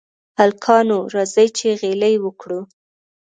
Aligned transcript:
هلکانو! 0.39 0.97
راځئ 1.15 1.47
چې 1.57 1.67
غېلې 1.81 2.13
وکړو. 2.23 2.59